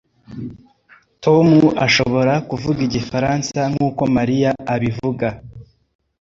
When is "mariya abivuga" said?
4.15-5.27